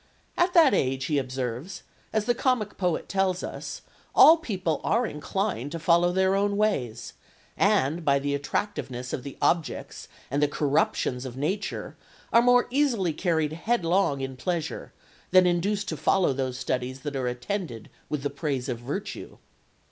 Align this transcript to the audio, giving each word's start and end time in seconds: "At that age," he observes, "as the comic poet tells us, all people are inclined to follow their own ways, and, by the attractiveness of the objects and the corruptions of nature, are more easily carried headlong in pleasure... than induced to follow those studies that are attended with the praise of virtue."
"At 0.35 0.55
that 0.55 0.73
age," 0.73 1.05
he 1.05 1.19
observes, 1.19 1.83
"as 2.11 2.25
the 2.25 2.33
comic 2.33 2.75
poet 2.75 3.07
tells 3.07 3.43
us, 3.43 3.83
all 4.15 4.37
people 4.37 4.81
are 4.83 5.05
inclined 5.05 5.71
to 5.73 5.79
follow 5.79 6.11
their 6.11 6.33
own 6.33 6.57
ways, 6.57 7.13
and, 7.55 8.03
by 8.03 8.17
the 8.17 8.33
attractiveness 8.33 9.13
of 9.13 9.21
the 9.21 9.37
objects 9.43 10.07
and 10.31 10.41
the 10.41 10.47
corruptions 10.47 11.23
of 11.23 11.37
nature, 11.37 11.97
are 12.33 12.41
more 12.41 12.65
easily 12.71 13.13
carried 13.13 13.53
headlong 13.53 14.21
in 14.21 14.37
pleasure... 14.37 14.91
than 15.29 15.45
induced 15.45 15.87
to 15.89 15.97
follow 15.97 16.33
those 16.33 16.57
studies 16.57 17.01
that 17.01 17.15
are 17.15 17.27
attended 17.27 17.87
with 18.09 18.23
the 18.23 18.31
praise 18.31 18.67
of 18.67 18.79
virtue." 18.79 19.37